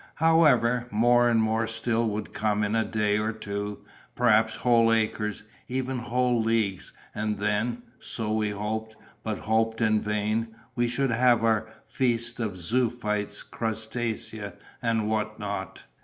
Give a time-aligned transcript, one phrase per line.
[0.15, 3.81] However, more and more still would come in a day or two,
[4.15, 10.55] perhaps whole acres, even whole leagues, and then (so we hoped, but hoped in vain)
[10.75, 15.83] we should have our feast of zoöphytes, crustacea, and what not.